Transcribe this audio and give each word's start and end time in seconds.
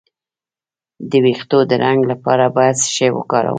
د 1.09 1.11
ویښتو 1.23 1.59
د 1.69 1.71
رنګ 1.83 2.01
لپاره 2.11 2.45
باید 2.55 2.75
څه 2.83 2.87
شی 2.95 3.09
وکاروم؟ 3.13 3.49